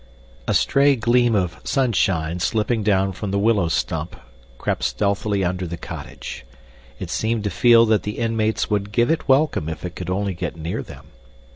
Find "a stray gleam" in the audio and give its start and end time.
0.47-1.35